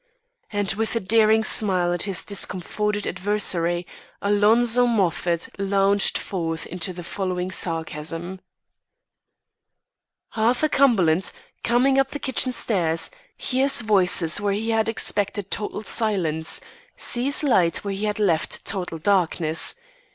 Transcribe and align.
And 0.51 0.71
with 0.71 0.95
a 0.95 0.99
daring 0.99 1.43
smile 1.43 1.93
at 1.93 2.01
his 2.09 2.25
discomforted 2.25 3.05
adversary, 3.05 3.85
Alonzo 4.19 4.87
Moffat 4.87 5.49
launched 5.59 6.17
forth 6.17 6.65
into 6.65 6.91
the 6.91 7.03
following 7.03 7.51
sarcasm: 7.51 8.41
"Arthur 10.35 10.69
Cumberland, 10.69 11.31
coming 11.63 11.99
up 11.99 12.09
the 12.09 12.17
kitchen 12.17 12.51
stairs, 12.51 13.11
hears 13.37 13.81
voices 13.81 14.41
where 14.41 14.53
he 14.53 14.71
had 14.71 14.89
expected 14.89 15.51
total 15.51 15.83
silence 15.83 16.61
sees 16.97 17.43
light 17.43 17.83
where 17.85 17.93
he 17.93 18.05
had 18.05 18.17
left 18.17 18.65
total 18.65 18.97
darkness. 18.97 19.75